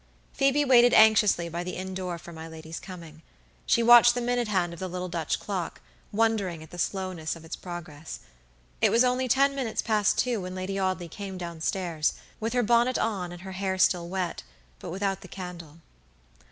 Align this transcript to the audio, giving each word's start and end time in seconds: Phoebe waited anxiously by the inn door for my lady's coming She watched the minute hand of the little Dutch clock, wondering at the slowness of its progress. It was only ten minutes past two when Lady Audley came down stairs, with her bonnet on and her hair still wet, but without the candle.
Phoebe 0.33 0.65
waited 0.65 0.95
anxiously 0.95 1.47
by 1.47 1.63
the 1.63 1.75
inn 1.75 1.93
door 1.93 2.17
for 2.17 2.33
my 2.33 2.47
lady's 2.47 2.79
coming 2.79 3.21
She 3.67 3.83
watched 3.83 4.15
the 4.15 4.19
minute 4.21 4.47
hand 4.47 4.73
of 4.73 4.79
the 4.79 4.87
little 4.89 5.09
Dutch 5.09 5.39
clock, 5.39 5.79
wondering 6.11 6.63
at 6.63 6.71
the 6.71 6.79
slowness 6.79 7.35
of 7.35 7.45
its 7.45 7.55
progress. 7.55 8.19
It 8.81 8.89
was 8.89 9.03
only 9.03 9.27
ten 9.27 9.53
minutes 9.53 9.83
past 9.83 10.17
two 10.17 10.41
when 10.41 10.55
Lady 10.55 10.79
Audley 10.79 11.07
came 11.07 11.37
down 11.37 11.61
stairs, 11.61 12.15
with 12.39 12.53
her 12.53 12.63
bonnet 12.63 12.97
on 12.97 13.31
and 13.31 13.43
her 13.43 13.51
hair 13.51 13.77
still 13.77 14.09
wet, 14.09 14.41
but 14.79 14.89
without 14.89 15.21
the 15.21 15.27
candle. 15.27 15.81